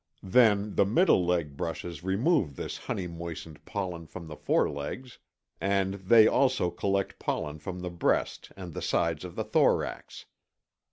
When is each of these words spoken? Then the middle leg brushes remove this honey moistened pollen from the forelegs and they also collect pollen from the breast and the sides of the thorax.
Then 0.23 0.73
the 0.77 0.83
middle 0.83 1.27
leg 1.27 1.55
brushes 1.55 2.03
remove 2.03 2.55
this 2.55 2.75
honey 2.79 3.05
moistened 3.05 3.63
pollen 3.65 4.07
from 4.07 4.25
the 4.25 4.35
forelegs 4.35 5.19
and 5.61 5.93
they 5.93 6.25
also 6.25 6.71
collect 6.71 7.19
pollen 7.19 7.59
from 7.59 7.81
the 7.81 7.91
breast 7.91 8.51
and 8.57 8.73
the 8.73 8.81
sides 8.81 9.23
of 9.23 9.35
the 9.35 9.43
thorax. 9.43 10.25